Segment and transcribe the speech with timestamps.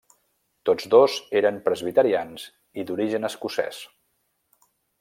[0.69, 2.47] Tots dos eren presbiterians
[2.83, 3.83] i d'origen escocès.